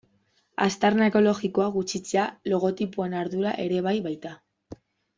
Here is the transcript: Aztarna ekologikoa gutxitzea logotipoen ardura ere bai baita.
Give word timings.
Aztarna 0.63 1.09
ekologikoa 1.11 1.67
gutxitzea 1.77 2.25
logotipoen 2.55 3.17
ardura 3.23 3.55
ere 3.69 3.85
bai 3.91 3.97
baita. 4.11 4.37